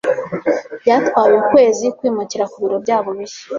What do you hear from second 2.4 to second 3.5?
ku biro byabo bishya.